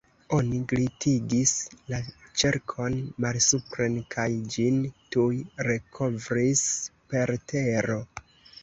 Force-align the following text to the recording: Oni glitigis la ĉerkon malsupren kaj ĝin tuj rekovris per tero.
Oni 0.35 0.59
glitigis 0.69 1.51
la 1.93 1.99
ĉerkon 2.43 2.97
malsupren 3.27 4.01
kaj 4.17 4.27
ĝin 4.57 4.81
tuj 5.17 5.31
rekovris 5.71 6.67
per 7.15 7.39
tero. 7.55 8.05